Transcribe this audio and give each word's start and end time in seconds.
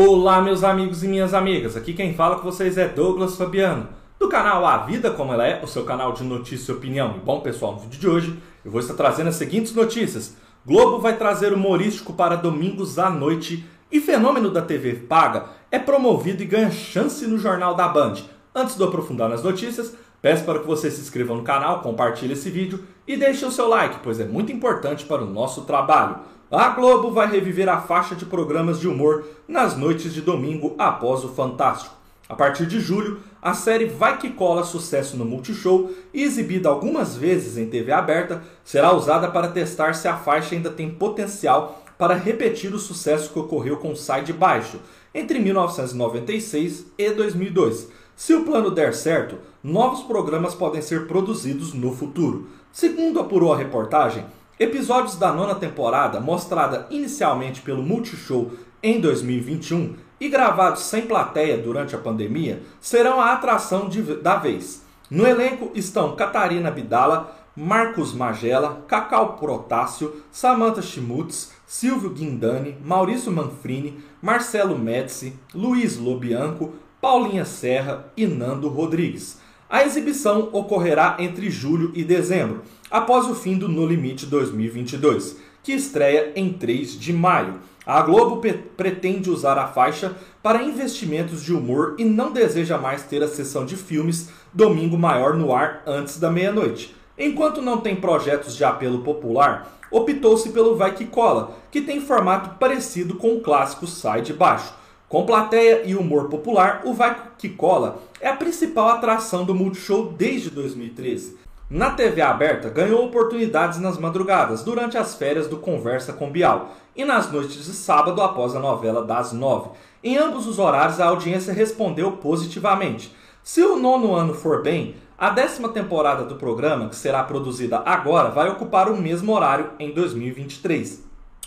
Olá, 0.00 0.40
meus 0.40 0.62
amigos 0.62 1.02
e 1.02 1.08
minhas 1.08 1.34
amigas. 1.34 1.76
Aqui 1.76 1.92
quem 1.92 2.14
fala 2.14 2.36
com 2.36 2.42
vocês 2.42 2.78
é 2.78 2.86
Douglas 2.86 3.34
Fabiano, 3.34 3.88
do 4.16 4.28
canal 4.28 4.64
A 4.64 4.76
Vida 4.76 5.10
Como 5.10 5.32
Ela 5.32 5.44
É, 5.44 5.60
o 5.60 5.66
seu 5.66 5.84
canal 5.84 6.12
de 6.12 6.22
notícia 6.22 6.70
e 6.70 6.74
opinião. 6.76 7.16
E 7.16 7.18
bom, 7.18 7.40
pessoal, 7.40 7.72
no 7.72 7.80
vídeo 7.80 7.98
de 7.98 8.08
hoje 8.08 8.38
eu 8.64 8.70
vou 8.70 8.80
estar 8.80 8.94
trazendo 8.94 9.26
as 9.26 9.34
seguintes 9.34 9.74
notícias. 9.74 10.36
Globo 10.64 11.00
vai 11.00 11.16
trazer 11.16 11.52
humorístico 11.52 12.12
para 12.12 12.36
domingos 12.36 12.96
à 12.96 13.10
noite 13.10 13.66
e 13.90 14.00
fenômeno 14.00 14.52
da 14.52 14.62
TV 14.62 14.92
paga 14.92 15.46
é 15.68 15.80
promovido 15.80 16.44
e 16.44 16.46
ganha 16.46 16.70
chance 16.70 17.26
no 17.26 17.36
Jornal 17.36 17.74
da 17.74 17.88
Band. 17.88 18.18
Antes 18.54 18.76
de 18.76 18.80
eu 18.80 18.86
aprofundar 18.86 19.28
nas 19.28 19.42
notícias, 19.42 19.96
peço 20.22 20.44
para 20.44 20.60
que 20.60 20.66
você 20.68 20.92
se 20.92 21.00
inscreva 21.00 21.34
no 21.34 21.42
canal, 21.42 21.80
compartilhe 21.80 22.34
esse 22.34 22.50
vídeo 22.50 22.84
e 23.04 23.16
deixe 23.16 23.44
o 23.44 23.50
seu 23.50 23.66
like, 23.66 23.98
pois 24.04 24.20
é 24.20 24.24
muito 24.24 24.52
importante 24.52 25.04
para 25.04 25.24
o 25.24 25.28
nosso 25.28 25.62
trabalho. 25.62 26.18
A 26.50 26.70
Globo 26.70 27.10
vai 27.10 27.30
reviver 27.30 27.68
a 27.68 27.78
faixa 27.78 28.14
de 28.14 28.24
programas 28.24 28.80
de 28.80 28.88
humor 28.88 29.22
nas 29.46 29.76
noites 29.76 30.14
de 30.14 30.22
domingo 30.22 30.74
após 30.78 31.22
o 31.22 31.28
Fantástico. 31.28 31.94
A 32.26 32.34
partir 32.34 32.64
de 32.64 32.80
julho, 32.80 33.18
a 33.42 33.52
série 33.52 33.84
Vai 33.84 34.16
Que 34.16 34.30
Cola 34.30 34.64
sucesso 34.64 35.14
no 35.18 35.26
Multishow 35.26 35.90
e 36.12 36.22
exibida 36.22 36.70
algumas 36.70 37.14
vezes 37.14 37.58
em 37.58 37.68
TV 37.68 37.92
aberta, 37.92 38.42
será 38.64 38.94
usada 38.94 39.28
para 39.28 39.48
testar 39.48 39.94
se 39.94 40.08
a 40.08 40.16
faixa 40.16 40.54
ainda 40.54 40.70
tem 40.70 40.88
potencial 40.88 41.82
para 41.98 42.14
repetir 42.14 42.72
o 42.72 42.78
sucesso 42.78 43.30
que 43.30 43.38
ocorreu 43.38 43.76
com 43.76 43.94
Sai 43.94 44.24
de 44.24 44.32
Baixo 44.32 44.80
entre 45.14 45.38
1996 45.38 46.86
e 46.96 47.10
2002. 47.10 47.88
Se 48.16 48.32
o 48.32 48.44
plano 48.44 48.70
der 48.70 48.94
certo, 48.94 49.36
novos 49.62 50.02
programas 50.02 50.54
podem 50.54 50.80
ser 50.80 51.06
produzidos 51.06 51.74
no 51.74 51.94
futuro. 51.94 52.48
Segundo 52.72 53.20
apurou 53.20 53.52
a 53.52 53.56
reportagem, 53.56 54.24
Episódios 54.60 55.14
da 55.14 55.32
nona 55.32 55.54
temporada, 55.54 56.18
mostrada 56.18 56.88
inicialmente 56.90 57.60
pelo 57.60 57.80
Multishow 57.80 58.50
em 58.82 59.00
2021 59.00 59.94
e 60.20 60.28
gravados 60.28 60.82
sem 60.82 61.02
plateia 61.02 61.56
durante 61.56 61.94
a 61.94 61.98
pandemia, 61.98 62.60
serão 62.80 63.20
a 63.20 63.32
atração 63.32 63.88
de, 63.88 64.02
da 64.16 64.34
vez. 64.34 64.84
No 65.08 65.24
elenco 65.24 65.70
estão 65.76 66.16
Catarina 66.16 66.72
Bidala, 66.72 67.32
Marcos 67.54 68.12
Magela, 68.12 68.84
Cacau 68.88 69.36
Protássio, 69.36 70.24
Samantha 70.32 70.82
Schmutz, 70.82 71.52
Silvio 71.64 72.10
Guindani, 72.10 72.76
Maurício 72.84 73.30
Manfrini, 73.30 74.02
Marcelo 74.20 74.76
Médici, 74.76 75.38
Luiz 75.54 75.96
Lobianco, 75.98 76.74
Paulinha 77.00 77.44
Serra 77.44 78.12
e 78.16 78.26
Nando 78.26 78.68
Rodrigues. 78.68 79.38
A 79.70 79.84
exibição 79.84 80.48
ocorrerá 80.50 81.16
entre 81.18 81.50
julho 81.50 81.92
e 81.94 82.02
dezembro, 82.02 82.62
após 82.90 83.28
o 83.28 83.34
fim 83.34 83.58
do 83.58 83.68
No 83.68 83.86
Limite 83.86 84.24
2022, 84.24 85.36
que 85.62 85.72
estreia 85.72 86.32
em 86.34 86.54
3 86.54 86.98
de 86.98 87.12
maio. 87.12 87.60
A 87.84 88.00
Globo 88.00 88.40
pretende 88.74 89.28
usar 89.28 89.58
a 89.58 89.66
faixa 89.66 90.16
para 90.42 90.62
investimentos 90.62 91.44
de 91.44 91.52
humor 91.52 91.96
e 91.98 92.04
não 92.04 92.32
deseja 92.32 92.78
mais 92.78 93.02
ter 93.02 93.22
a 93.22 93.28
sessão 93.28 93.66
de 93.66 93.76
filmes 93.76 94.30
Domingo 94.54 94.96
Maior 94.96 95.34
no 95.34 95.54
ar 95.54 95.82
antes 95.86 96.18
da 96.18 96.30
meia-noite. 96.30 96.96
Enquanto 97.18 97.60
não 97.60 97.78
tem 97.78 97.94
projetos 97.94 98.56
de 98.56 98.64
apelo 98.64 99.00
popular, 99.00 99.78
optou-se 99.90 100.48
pelo 100.48 100.76
Vai 100.76 100.94
Que 100.94 101.04
Cola, 101.04 101.58
que 101.70 101.82
tem 101.82 102.00
formato 102.00 102.58
parecido 102.58 103.16
com 103.16 103.34
o 103.34 103.40
clássico 103.42 103.86
Sai 103.86 104.22
de 104.22 104.32
Baixo. 104.32 104.77
Com 105.08 105.24
plateia 105.24 105.84
e 105.86 105.94
humor 105.94 106.28
popular, 106.28 106.82
o 106.84 106.92
Vai 106.92 107.16
Que 107.38 107.48
Cola 107.48 108.02
é 108.20 108.28
a 108.28 108.36
principal 108.36 108.90
atração 108.90 109.42
do 109.42 109.54
Multishow 109.54 110.12
desde 110.12 110.50
2013. 110.50 111.38
Na 111.70 111.92
TV 111.92 112.20
aberta, 112.20 112.68
ganhou 112.68 113.06
oportunidades 113.06 113.78
nas 113.78 113.96
madrugadas, 113.96 114.62
durante 114.62 114.98
as 114.98 115.14
férias 115.14 115.46
do 115.46 115.56
Conversa 115.56 116.12
com 116.12 116.30
Bial 116.30 116.74
e 116.94 117.06
nas 117.06 117.32
noites 117.32 117.64
de 117.64 117.72
sábado 117.72 118.20
após 118.20 118.54
a 118.54 118.60
novela 118.60 119.02
das 119.02 119.32
nove. 119.32 119.70
Em 120.04 120.18
ambos 120.18 120.46
os 120.46 120.58
horários, 120.58 121.00
a 121.00 121.06
audiência 121.06 121.54
respondeu 121.54 122.12
positivamente. 122.12 123.10
Se 123.42 123.62
o 123.62 123.76
nono 123.76 124.14
ano 124.14 124.34
for 124.34 124.62
bem, 124.62 124.94
a 125.16 125.30
décima 125.30 125.70
temporada 125.70 126.22
do 126.24 126.34
programa, 126.34 126.90
que 126.90 126.96
será 126.96 127.24
produzida 127.24 127.78
agora, 127.78 128.28
vai 128.28 128.50
ocupar 128.50 128.90
o 128.90 128.96
mesmo 128.96 129.34
horário 129.34 129.70
em 129.78 129.90
2023. 129.90 131.02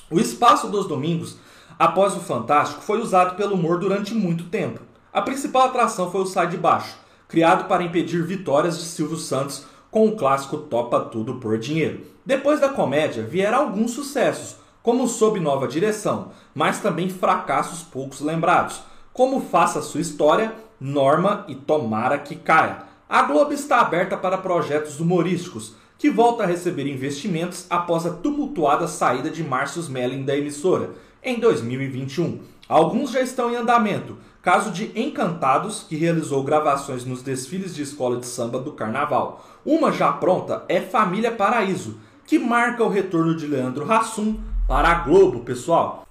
O 0.09 0.19
espaço 0.19 0.67
dos 0.67 0.87
domingos 0.87 1.37
após 1.81 2.15
o 2.15 2.19
Fantástico, 2.19 2.79
foi 2.83 3.01
usado 3.01 3.35
pelo 3.35 3.55
humor 3.55 3.79
durante 3.79 4.13
muito 4.13 4.43
tempo. 4.43 4.81
A 5.11 5.19
principal 5.19 5.63
atração 5.63 6.11
foi 6.11 6.21
o 6.21 6.27
Sai 6.27 6.45
de 6.45 6.55
Baixo, 6.55 6.95
criado 7.27 7.67
para 7.67 7.81
impedir 7.81 8.23
vitórias 8.23 8.77
de 8.77 8.83
Silvio 8.83 9.17
Santos 9.17 9.65
com 9.89 10.07
o 10.07 10.15
clássico 10.15 10.57
Topa 10.57 10.99
Tudo 10.99 11.39
por 11.39 11.57
Dinheiro. 11.57 12.05
Depois 12.23 12.59
da 12.59 12.69
comédia 12.69 13.23
vieram 13.23 13.57
alguns 13.57 13.93
sucessos, 13.93 14.57
como 14.83 15.07
Sob 15.07 15.39
Nova 15.39 15.67
Direção, 15.67 16.31
mas 16.53 16.79
também 16.79 17.09
fracassos 17.09 17.81
poucos 17.81 18.21
lembrados, 18.21 18.83
como 19.11 19.41
Faça 19.41 19.81
Sua 19.81 20.01
História, 20.01 20.53
Norma 20.79 21.45
e 21.47 21.55
Tomara 21.55 22.19
que 22.19 22.35
Caia. 22.35 22.83
A 23.09 23.23
Globo 23.23 23.53
está 23.53 23.81
aberta 23.81 24.15
para 24.15 24.37
projetos 24.37 24.99
humorísticos, 24.99 25.73
que 25.97 26.11
volta 26.11 26.43
a 26.43 26.47
receber 26.47 26.85
investimentos 26.85 27.65
após 27.71 28.05
a 28.05 28.11
tumultuada 28.11 28.87
saída 28.87 29.31
de 29.31 29.43
Márcio 29.43 29.81
Smelling 29.81 30.23
da 30.23 30.37
emissora 30.37 30.91
em 31.23 31.39
2021. 31.39 32.39
Alguns 32.67 33.11
já 33.11 33.21
estão 33.21 33.51
em 33.51 33.55
andamento. 33.55 34.17
Caso 34.41 34.71
de 34.71 34.91
Encantados, 34.99 35.85
que 35.87 35.95
realizou 35.95 36.43
gravações 36.43 37.05
nos 37.05 37.21
desfiles 37.21 37.75
de 37.75 37.83
escola 37.83 38.17
de 38.17 38.25
samba 38.25 38.59
do 38.59 38.71
carnaval. 38.71 39.45
Uma 39.65 39.91
já 39.91 40.11
pronta 40.11 40.63
é 40.67 40.81
Família 40.81 41.31
Paraíso, 41.31 41.99
que 42.25 42.39
marca 42.39 42.83
o 42.83 42.89
retorno 42.89 43.35
de 43.35 43.45
Leandro 43.45 43.91
Hassum 43.91 44.39
para 44.67 44.89
a 44.89 44.95
Globo, 44.95 45.41
pessoal. 45.41 46.07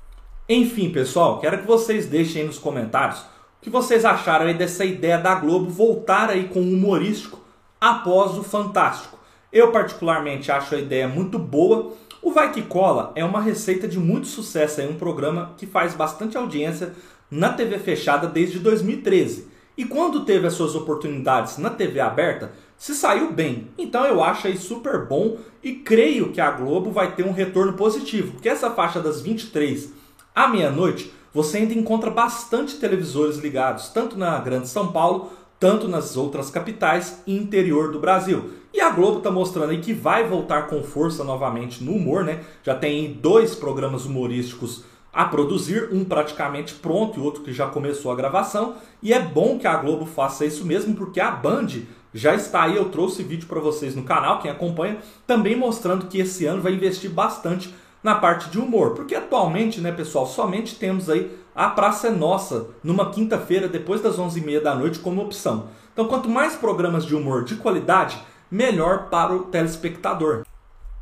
Enfim, 0.49 0.91
pessoal, 0.91 1.41
quero 1.41 1.59
que 1.59 1.67
vocês 1.67 2.07
deixem 2.07 2.43
aí 2.43 2.47
nos 2.47 2.59
comentários 2.59 3.21
o 3.61 3.63
que 3.63 3.71
vocês 3.71 4.07
acharam 4.07 4.47
aí 4.47 4.55
dessa 4.55 4.87
ideia 4.87 5.19
da 5.19 5.35
Globo 5.35 5.71
voltar 5.71 6.31
aí 6.31 6.49
com 6.49 6.61
o 6.61 6.73
humorístico 6.75 7.39
após 7.79 8.39
o 8.39 8.43
Fantástico. 8.43 9.19
Eu 9.53 9.71
particularmente 9.71 10.51
acho 10.51 10.75
a 10.75 10.79
ideia 10.79 11.07
muito 11.07 11.39
boa 11.39 11.93
o 12.23 12.33
Vai 12.33 12.53
Que 12.53 12.63
Cola 12.63 13.13
é 13.15 13.25
uma 13.25 13.41
receita 13.41 13.89
de 13.89 13.99
muito 13.99 14.27
sucesso, 14.27 14.81
é 14.81 14.87
um 14.87 14.95
programa 14.95 15.55
que 15.57 15.67
faz 15.67 15.95
bastante 15.95 16.37
audiência 16.37 16.93
na 17.31 17.53
TV 17.53 17.79
fechada 17.79 18.27
desde 18.27 18.59
2013. 18.59 19.49
E 19.77 19.85
quando 19.87 20.25
teve 20.25 20.47
as 20.47 20.53
suas 20.53 20.75
oportunidades 20.75 21.57
na 21.57 21.71
TV 21.71 22.01
aberta, 22.01 22.53
se 22.77 22.95
saiu 22.95 23.33
bem. 23.33 23.69
Então 23.79 24.05
eu 24.05 24.23
acho 24.23 24.47
aí 24.47 24.57
super 24.59 25.07
bom 25.07 25.39
e 25.63 25.73
creio 25.77 26.31
que 26.31 26.41
a 26.41 26.51
Globo 26.51 26.91
vai 26.91 27.15
ter 27.15 27.25
um 27.25 27.33
retorno 27.33 27.73
positivo, 27.73 28.33
porque 28.33 28.49
essa 28.49 28.71
faixa 28.71 29.01
das 29.01 29.23
23 29.23 29.93
à 30.35 30.49
meia-noite 30.49 31.13
você 31.33 31.59
ainda 31.59 31.75
encontra 31.75 32.11
bastante 32.11 32.77
televisores 32.77 33.39
ligados, 33.39 33.89
tanto 33.89 34.19
na 34.19 34.39
Grande 34.41 34.69
São 34.69 34.93
Paulo 34.93 35.31
tanto 35.61 35.87
nas 35.87 36.17
outras 36.17 36.51
capitais 36.51 37.23
e 37.27 37.37
interior 37.37 37.93
do 37.93 38.01
Brasil. 38.01 38.51
E 38.73 38.81
a 38.81 38.89
Globo 38.89 39.19
está 39.19 39.31
mostrando 39.31 39.71
aí 39.71 39.79
que 39.79 39.93
vai 39.93 40.27
voltar 40.27 40.69
com 40.69 40.83
força 40.83 41.23
novamente 41.23 41.85
no 41.85 41.93
humor, 41.93 42.25
né? 42.25 42.41
Já 42.65 42.75
tem 42.75 43.13
dois 43.13 43.55
programas 43.55 44.07
humorísticos 44.07 44.85
a 45.13 45.25
produzir, 45.25 45.91
um 45.93 46.05
praticamente 46.05 46.75
pronto 46.75 47.19
e 47.19 47.23
outro 47.23 47.43
que 47.43 47.53
já 47.53 47.67
começou 47.67 48.11
a 48.11 48.17
gravação. 48.17 48.77
E 49.03 49.13
é 49.13 49.21
bom 49.21 49.59
que 49.59 49.67
a 49.67 49.77
Globo 49.77 50.07
faça 50.07 50.47
isso 50.47 50.65
mesmo, 50.65 50.95
porque 50.95 51.21
a 51.21 51.31
Band 51.31 51.67
já 52.15 52.35
está 52.35 52.63
aí. 52.63 52.77
Eu 52.77 52.89
trouxe 52.89 53.23
vídeo 53.23 53.47
para 53.47 53.61
vocês 53.61 53.95
no 53.95 54.05
canal, 54.05 54.41
quem 54.41 54.51
acompanha, 54.51 54.99
também 55.27 55.57
mostrando 55.57 56.07
que 56.07 56.21
esse 56.21 56.47
ano 56.47 56.63
vai 56.63 56.73
investir 56.73 57.11
bastante 57.11 57.75
na 58.03 58.15
parte 58.15 58.49
de 58.49 58.59
humor, 58.59 58.95
porque 58.95 59.15
atualmente, 59.15 59.79
né, 59.79 59.93
pessoal, 59.93 60.27
somente 60.27 60.77
temos 60.77 61.11
aí 61.11 61.31
a 61.61 61.69
Praça 61.69 62.09
é 62.09 62.11
Nossa 62.11 62.69
numa 62.83 63.11
quinta-feira 63.11 63.69
depois 63.69 64.01
das 64.01 64.17
11h30 64.17 64.63
da 64.63 64.75
noite 64.75 64.99
como 64.99 65.21
opção. 65.21 65.69
Então, 65.93 66.09
quanto 66.09 66.27
mais 66.27 66.57
programas 66.57 67.05
de 67.05 67.15
humor 67.15 67.45
de 67.45 67.57
qualidade, 67.57 68.19
melhor 68.51 69.11
para 69.11 69.35
o 69.35 69.41
telespectador. 69.41 70.47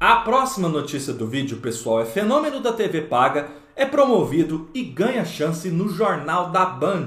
A 0.01 0.17
próxima 0.17 0.69
notícia 0.69 1.13
do 1.13 1.29
vídeo, 1.29 1.59
pessoal, 1.59 2.01
é 2.01 2.05
fenômeno 2.05 2.59
da 2.59 2.73
TV 2.73 3.03
paga 3.03 3.47
é 3.77 3.87
promovido 3.87 4.69
e 4.75 4.83
ganha 4.83 5.25
chance 5.25 5.71
no 5.71 5.89
Jornal 5.89 6.51
da 6.51 6.67
Band. 6.67 7.07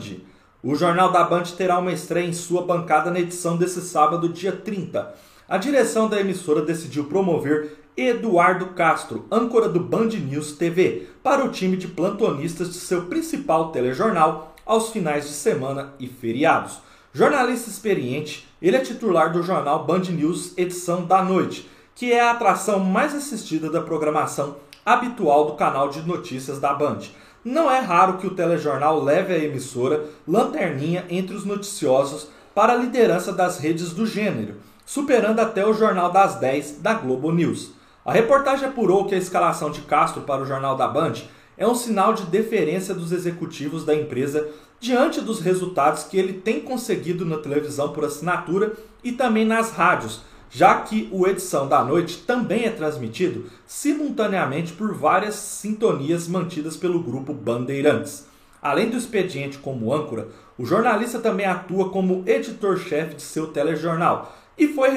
O 0.63 0.73
Jornal 0.73 1.11
da 1.11 1.25
Band 1.25 1.43
terá 1.57 1.77
uma 1.77 1.91
estreia 1.91 2.29
em 2.29 2.31
sua 2.31 2.61
bancada 2.61 3.11
na 3.11 3.19
edição 3.19 3.57
desse 3.57 3.81
sábado, 3.81 4.29
dia 4.29 4.53
30. 4.53 5.13
A 5.49 5.57
direção 5.57 6.07
da 6.07 6.21
emissora 6.21 6.61
decidiu 6.61 7.03
promover 7.03 7.80
Eduardo 7.95 8.67
Castro, 8.67 9.25
âncora 9.29 9.67
do 9.67 9.79
Band 9.79 10.07
News 10.07 10.53
TV, 10.53 11.09
para 11.21 11.43
o 11.43 11.49
time 11.49 11.75
de 11.75 11.89
plantonistas 11.89 12.69
de 12.69 12.75
seu 12.75 13.03
principal 13.03 13.71
telejornal 13.71 14.55
aos 14.65 14.91
finais 14.91 15.27
de 15.27 15.33
semana 15.33 15.93
e 15.99 16.07
feriados. 16.07 16.79
Jornalista 17.13 17.69
experiente, 17.69 18.47
ele 18.61 18.77
é 18.77 18.79
titular 18.79 19.33
do 19.33 19.43
jornal 19.43 19.83
Band 19.83 20.03
News 20.09 20.53
Edição 20.57 21.05
da 21.05 21.21
Noite, 21.21 21.69
que 21.93 22.13
é 22.13 22.21
a 22.21 22.31
atração 22.31 22.79
mais 22.79 23.13
assistida 23.13 23.69
da 23.69 23.81
programação 23.81 24.55
habitual 24.85 25.45
do 25.45 25.53
canal 25.53 25.89
de 25.89 26.01
notícias 26.01 26.59
da 26.59 26.73
Band. 26.73 26.99
Não 27.43 27.69
é 27.69 27.79
raro 27.79 28.17
que 28.17 28.27
o 28.27 28.35
telejornal 28.35 29.03
leve 29.03 29.33
a 29.33 29.37
emissora 29.37 30.05
lanterninha 30.25 31.05
entre 31.09 31.35
os 31.35 31.43
noticiosos 31.43 32.29
para 32.55 32.73
a 32.73 32.77
liderança 32.77 33.33
das 33.33 33.59
redes 33.59 33.91
do 33.91 34.05
gênero, 34.05 34.55
superando 34.85 35.39
até 35.39 35.65
o 35.65 35.73
Jornal 35.73 36.11
das 36.11 36.35
10 36.35 36.79
da 36.79 36.93
Globo 36.93 37.31
News. 37.31 37.80
A 38.03 38.11
reportagem 38.11 38.67
apurou 38.67 39.05
que 39.05 39.13
a 39.13 39.17
escalação 39.17 39.69
de 39.69 39.81
Castro 39.81 40.23
para 40.23 40.41
o 40.41 40.45
Jornal 40.45 40.75
da 40.75 40.87
Band 40.87 41.13
é 41.55 41.67
um 41.67 41.75
sinal 41.75 42.13
de 42.13 42.25
deferência 42.25 42.95
dos 42.95 43.11
executivos 43.11 43.85
da 43.85 43.93
empresa 43.93 44.49
diante 44.79 45.21
dos 45.21 45.39
resultados 45.39 46.05
que 46.05 46.17
ele 46.17 46.33
tem 46.33 46.61
conseguido 46.61 47.23
na 47.23 47.37
televisão 47.37 47.93
por 47.93 48.03
assinatura 48.03 48.73
e 49.03 49.11
também 49.11 49.45
nas 49.45 49.71
rádios, 49.71 50.21
já 50.49 50.81
que 50.81 51.07
o 51.11 51.27
Edição 51.27 51.67
da 51.67 51.83
Noite 51.83 52.17
também 52.25 52.65
é 52.65 52.71
transmitido 52.71 53.45
simultaneamente 53.67 54.73
por 54.73 54.95
várias 54.95 55.35
sintonias 55.35 56.27
mantidas 56.27 56.75
pelo 56.75 57.03
grupo 57.03 57.31
Bandeirantes. 57.31 58.25
Além 58.59 58.89
do 58.89 58.97
expediente 58.97 59.59
como 59.59 59.93
âncora, 59.93 60.29
o 60.57 60.65
jornalista 60.65 61.19
também 61.19 61.45
atua 61.45 61.89
como 61.89 62.23
editor-chefe 62.25 63.15
de 63.15 63.21
seu 63.21 63.47
telejornal 63.47 64.35
e 64.57 64.67
foi 64.67 64.89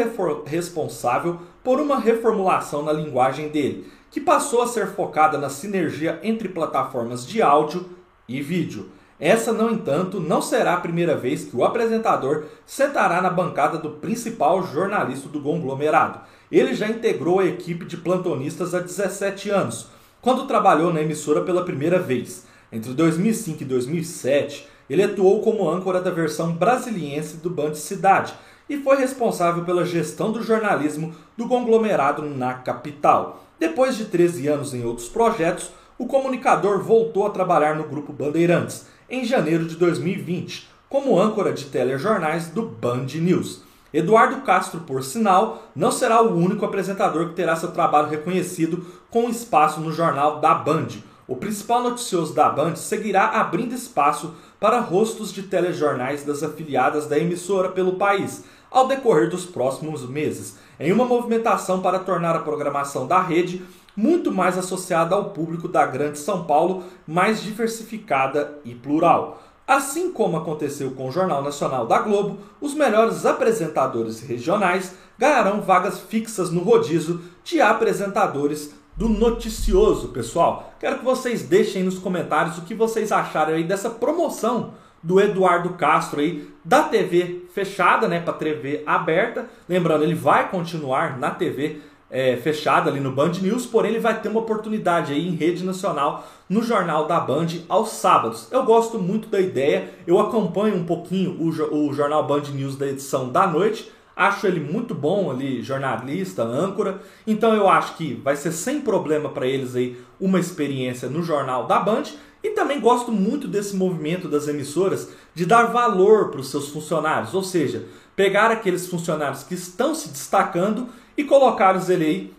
responsável 0.45 1.39
por 1.63 1.81
uma 1.81 1.99
reformulação 1.99 2.83
na 2.83 2.93
linguagem 2.93 3.49
dele, 3.49 3.91
que 4.11 4.21
passou 4.21 4.63
a 4.63 4.69
ser 4.69 4.89
focada 4.89 5.39
na 5.39 5.49
sinergia 5.49 6.21
entre 6.23 6.49
plataformas 6.49 7.27
de 7.27 7.41
áudio 7.43 7.89
e 8.29 8.41
vídeo. 8.41 8.91
Essa, 9.19 9.53
no 9.53 9.71
entanto, 9.71 10.21
não 10.21 10.43
será 10.43 10.75
a 10.75 10.81
primeira 10.81 11.17
vez 11.17 11.45
que 11.45 11.57
o 11.57 11.65
apresentador 11.65 12.45
sentará 12.67 13.23
na 13.23 13.31
bancada 13.31 13.79
do 13.79 13.91
principal 13.91 14.63
jornalista 14.67 15.29
do 15.29 15.41
conglomerado. 15.41 16.21
Ele 16.51 16.75
já 16.75 16.89
integrou 16.89 17.41
a 17.41 17.47
equipe 17.47 17.85
de 17.85 17.97
plantonistas 17.97 18.75
há 18.75 18.81
17 18.81 19.51
anos, 19.51 19.87
quando 20.21 20.47
trabalhou 20.47 20.93
na 20.93 21.01
emissora 21.01 21.43
pela 21.43 21.65
primeira 21.65 21.99
vez. 21.99 22.47
Entre 22.73 22.93
2005 22.93 23.63
e 23.63 23.67
2007, 23.67 24.69
ele 24.91 25.03
atuou 25.03 25.41
como 25.41 25.69
âncora 25.69 26.01
da 26.01 26.11
versão 26.11 26.53
brasiliense 26.53 27.37
do 27.37 27.49
Band 27.49 27.75
Cidade 27.75 28.35
e 28.69 28.79
foi 28.79 28.97
responsável 28.97 29.65
pela 29.65 29.85
gestão 29.85 30.33
do 30.33 30.43
jornalismo 30.43 31.15
do 31.37 31.47
conglomerado 31.49 32.23
na 32.23 32.55
capital. 32.55 33.45
Depois 33.59 33.97
de 33.97 34.07
13 34.07 34.49
anos 34.49 34.75
em 34.75 34.85
outros 34.85 35.09
projetos, 35.09 35.71
o 35.99 36.07
comunicador 36.07 36.83
voltou 36.83 37.27
a 37.27 37.31
trabalhar 37.31 37.77
no 37.77 37.85
grupo 37.85 38.13
Bandeirantes 38.13 38.87
em 39.09 39.25
janeiro 39.25 39.65
de 39.67 39.77
2020, 39.77 40.69
como 40.89 41.19
âncora 41.19 41.53
de 41.53 41.67
telejornais 41.67 42.49
do 42.49 42.63
Band 42.63 43.07
News. 43.15 43.63
Eduardo 43.93 44.43
Castro, 44.43 44.81
por 44.81 45.05
sinal, 45.05 45.69
não 45.75 45.93
será 45.93 46.21
o 46.21 46.37
único 46.37 46.65
apresentador 46.65 47.29
que 47.29 47.35
terá 47.35 47.55
seu 47.55 47.71
trabalho 47.71 48.09
reconhecido 48.09 48.85
com 49.09 49.29
espaço 49.29 49.79
no 49.79 49.93
jornal 49.93 50.41
da 50.41 50.53
Band. 50.53 50.89
O 51.27 51.37
principal 51.37 51.83
noticioso 51.83 52.35
da 52.35 52.51
Band 52.51 52.77
seguirá 52.77 53.29
abrindo 53.29 53.75
espaço 53.75 54.35
para 54.61 54.81
rostos 54.81 55.33
de 55.33 55.45
telejornais 55.45 56.23
das 56.23 56.43
afiliadas 56.43 57.07
da 57.07 57.19
emissora 57.19 57.71
pelo 57.71 57.95
país 57.95 58.45
ao 58.71 58.89
decorrer 58.89 59.31
dos 59.31 59.47
próximos 59.47 60.07
meses, 60.07 60.59
em 60.79 60.93
uma 60.93 61.05
movimentação 61.05 61.81
para 61.81 61.99
tornar 61.99 62.35
a 62.37 62.41
programação 62.41 63.07
da 63.07 63.23
rede 63.23 63.65
muito 63.97 64.33
mais 64.33 64.59
associada 64.59 65.15
ao 65.15 65.31
público 65.31 65.69
da 65.69 65.87
Grande 65.87 66.19
São 66.19 66.45
Paulo, 66.45 66.83
mais 67.07 67.41
diversificada 67.41 68.59
e 68.65 68.75
plural. 68.75 69.41
Assim 69.67 70.13
como 70.13 70.37
aconteceu 70.37 70.91
com 70.91 71.09
o 71.09 71.13
Jornal 71.13 71.43
Nacional 71.43 71.87
da 71.87 72.01
Globo, 72.01 72.39
os 72.61 72.75
melhores 72.75 73.25
apresentadores 73.25 74.21
regionais 74.21 74.95
ganharão 75.17 75.63
vagas 75.63 76.01
fixas 76.01 76.51
no 76.51 76.63
rodízio 76.63 77.21
de 77.45 77.61
apresentadores 77.61 78.75
do 78.97 79.09
noticioso, 79.09 80.09
pessoal. 80.09 80.75
Quero 80.79 80.99
que 80.99 81.05
vocês 81.05 81.43
deixem 81.43 81.83
nos 81.83 81.99
comentários 81.99 82.59
o 82.59 82.63
que 82.63 82.75
vocês 82.75 83.11
acharam 83.11 83.55
aí 83.55 83.65
dessa 83.65 83.91
promoção 83.91 84.75
do 85.03 85.21
Eduardo 85.21 85.71
Castro 85.71 86.21
aí 86.21 86.49
da 86.65 86.85
TV 86.85 87.43
fechada, 87.53 88.09
né, 88.09 88.21
para 88.21 88.33
TV 88.33 88.83
aberta. 88.87 89.47
Lembrando, 89.69 90.03
ele 90.03 90.15
vai 90.15 90.49
continuar 90.49 91.19
na 91.19 91.31
TV 91.31 91.81
é, 92.11 92.37
fechada 92.37 92.91
ali 92.91 93.01
no 93.01 93.13
Band 93.13 93.33
News, 93.43 93.67
porém 93.67 93.91
ele 93.91 94.01
vai 94.01 94.19
ter 94.21 94.29
uma 94.29 94.41
oportunidade 94.41 95.13
aí 95.13 95.29
em 95.29 95.35
rede 95.35 95.65
nacional 95.65 96.27
no 96.49 96.63
jornal 96.63 97.07
da 97.07 97.19
Band 97.19 97.49
aos 97.69 97.91
sábados. 97.91 98.49
Eu 98.51 98.65
gosto 98.65 98.99
muito 98.99 99.29
da 99.29 99.41
ideia, 99.41 99.91
eu 100.07 100.19
acompanho 100.21 100.77
um 100.77 100.85
pouquinho 100.85 101.37
o, 101.41 101.49
o 101.89 101.93
jornal 101.93 102.27
Band 102.27 102.45
News 102.55 102.77
da 102.77 102.87
edição 102.87 103.31
da 103.31 103.47
noite. 103.47 103.91
Acho 104.17 104.47
ele 104.47 104.61
muito 104.61 104.95
bom 104.95 105.31
ali, 105.31 105.63
jornalista, 105.63 106.43
âncora. 106.43 107.01
Então 107.27 107.55
eu 107.55 107.69
acho 107.69 107.97
que 107.97 108.15
vai 108.15 108.37
ser 108.37 108.53
sem 108.53 108.81
problema 108.81 109.29
para 109.29 109.47
eles 109.47 109.75
aí 109.75 109.97
uma 110.21 110.39
experiência 110.39 111.09
no 111.09 111.23
jornal 111.23 111.67
da 111.67 111.81
Band. 111.81 112.05
E 112.43 112.51
também 112.51 112.79
gosto 112.79 113.11
muito 113.11 113.49
desse 113.49 113.75
movimento 113.75 114.29
das 114.29 114.47
emissoras 114.47 115.11
de 115.35 115.47
dar 115.47 115.65
valor 115.65 116.31
para 116.31 116.41
os 116.41 116.51
seus 116.51 116.69
funcionários, 116.69 117.33
ou 117.33 117.43
seja, 117.43 117.87
pegar 118.15 118.51
aqueles 118.51 118.87
funcionários 118.87 119.43
que 119.43 119.55
estão 119.55 119.95
se 119.95 120.11
destacando 120.11 120.89
e 121.17 121.25
colocar 121.25 121.75
os 121.75 121.89
ele 121.89 122.05
aí 122.05 122.35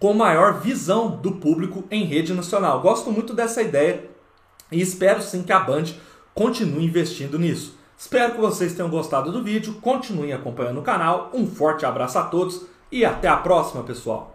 com 0.00 0.14
maior 0.14 0.60
visão 0.60 1.16
do 1.16 1.32
público 1.32 1.84
em 1.90 2.04
rede 2.04 2.32
nacional. 2.32 2.80
Gosto 2.80 3.12
muito 3.12 3.32
dessa 3.32 3.62
ideia 3.62 4.04
e 4.72 4.80
espero 4.80 5.22
sim 5.22 5.42
que 5.42 5.52
a 5.52 5.60
Band 5.60 5.84
continue 6.34 6.84
investindo 6.84 7.38
nisso. 7.38 7.76
Espero 7.96 8.34
que 8.34 8.40
vocês 8.40 8.74
tenham 8.74 8.90
gostado 8.90 9.32
do 9.32 9.42
vídeo, 9.42 9.74
continuem 9.80 10.32
acompanhando 10.32 10.80
o 10.80 10.82
canal. 10.82 11.30
Um 11.32 11.46
forte 11.46 11.86
abraço 11.86 12.18
a 12.18 12.24
todos 12.24 12.66
e 12.90 13.04
até 13.04 13.28
a 13.28 13.36
próxima, 13.36 13.82
pessoal! 13.82 14.34